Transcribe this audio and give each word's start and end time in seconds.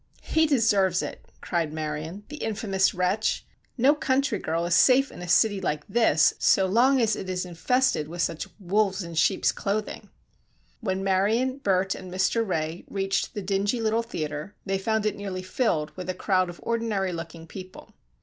"He 0.23 0.47
deserves 0.47 1.03
it," 1.03 1.23
cried 1.41 1.71
Marion, 1.71 2.23
"the 2.29 2.37
infamous 2.37 2.91
wretch! 2.95 3.45
No 3.77 3.93
country 3.93 4.39
girl 4.39 4.65
is 4.65 4.73
safe 4.73 5.11
in 5.11 5.21
a 5.21 5.27
city 5.27 5.61
like 5.61 5.85
this 5.87 6.33
so 6.39 6.65
long 6.65 6.99
as 6.99 7.15
it 7.15 7.29
is 7.29 7.45
infested 7.45 8.07
with 8.07 8.23
such 8.23 8.47
wolves 8.59 9.03
in 9.03 9.13
sheeps' 9.13 9.51
clothing." 9.51 10.09
When 10.79 11.03
Marion, 11.03 11.59
Bert 11.59 11.93
and 11.93 12.11
Mr. 12.11 12.43
Ray 12.43 12.83
reached 12.89 13.35
the 13.35 13.43
dingy 13.43 13.79
little 13.79 14.01
theatre 14.01 14.55
they 14.65 14.79
found 14.79 15.05
it 15.05 15.15
nearly 15.15 15.43
filled 15.43 15.91
with 15.95 16.09
a 16.09 16.15
crowd 16.15 16.49
of 16.49 16.59
ordinary 16.63 17.13
looking 17.13 17.45
people. 17.45 17.93